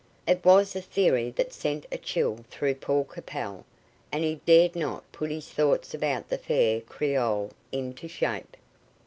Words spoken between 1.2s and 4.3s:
that sent a chill through Paul Capel, and